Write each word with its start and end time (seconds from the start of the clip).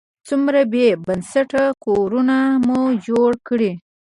څومره 0.27 0.61
بې 0.73 0.87
بنسټه 1.05 1.63
کورونه 1.85 2.37
مو 2.67 2.79
جوړ 3.07 3.31
کړي. 3.47 3.71